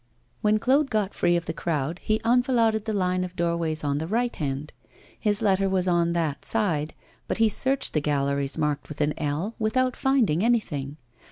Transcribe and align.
When 0.41 0.57
Claude 0.57 0.89
got 0.89 1.13
free 1.13 1.35
of 1.37 1.45
the 1.45 1.53
crowd, 1.53 1.99
he 1.99 2.19
enfiladed 2.25 2.85
the 2.85 2.91
line 2.93 3.23
of 3.23 3.35
doorways 3.35 3.83
on 3.83 3.99
the 3.99 4.07
right 4.07 4.35
hand. 4.35 4.73
His 5.19 5.43
letter 5.43 5.69
was 5.69 5.87
on 5.87 6.13
that 6.13 6.43
side; 6.43 6.95
but 7.27 7.37
he 7.37 7.47
searched 7.49 7.93
the 7.93 8.01
galleries 8.01 8.57
marked 8.57 8.89
with 8.89 8.99
an 8.99 9.13
L 9.19 9.53
without 9.59 9.95
finding 9.95 10.43
anything. 10.43 10.97